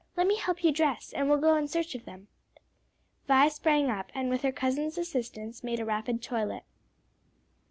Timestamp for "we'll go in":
1.29-1.67